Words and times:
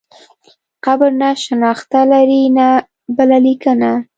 قبر 0.85 1.09
نه 1.21 1.29
شنخته 1.43 1.99
لري 2.11 2.41
نه 2.57 2.67
بله 3.15 3.37
لیکنه. 3.45 3.91